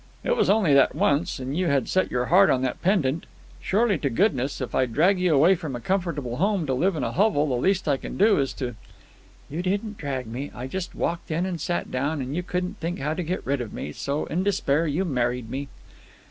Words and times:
"It 0.23 0.35
was 0.35 0.49
only 0.49 0.73
that 0.73 0.95
once. 0.95 1.37
And 1.37 1.55
you 1.55 1.67
had 1.67 1.87
set 1.87 2.09
your 2.09 2.25
heart 2.25 2.49
on 2.49 2.63
that 2.63 2.81
pendant. 2.81 3.27
Surely 3.61 3.99
to 3.99 4.09
goodness, 4.09 4.59
if 4.59 4.73
I 4.73 4.87
drag 4.87 5.19
you 5.19 5.31
away 5.35 5.53
from 5.53 5.75
a 5.75 5.79
comfortable 5.79 6.37
home 6.37 6.65
to 6.65 6.73
live 6.73 6.95
in 6.95 7.03
a 7.03 7.11
hovel, 7.11 7.45
the 7.47 7.53
least 7.53 7.87
I 7.87 7.97
can 7.97 8.17
do 8.17 8.39
is 8.39 8.51
to——" 8.53 8.73
"You 9.47 9.61
didn't 9.61 9.99
drag 9.99 10.25
me. 10.25 10.49
I 10.55 10.65
just 10.65 10.95
walked 10.95 11.29
in 11.29 11.45
and 11.45 11.61
sat 11.61 11.91
down, 11.91 12.19
and 12.19 12.35
you 12.35 12.41
couldn't 12.41 12.79
think 12.79 12.97
how 12.97 13.13
to 13.13 13.21
get 13.21 13.45
rid 13.45 13.61
of 13.61 13.73
me, 13.73 13.91
so 13.91 14.25
in 14.25 14.41
despair 14.43 14.87
you 14.87 15.05
married 15.05 15.51
me." 15.51 15.67